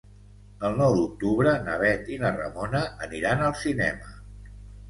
[0.69, 4.13] El nou d'octubre na Bet i na Ramona aniran al cinema.